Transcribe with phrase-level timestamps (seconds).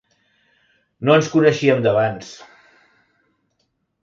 [1.09, 2.33] No ens coneixíem d’abans.